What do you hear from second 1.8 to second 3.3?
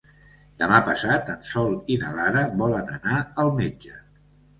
i na Lara volen anar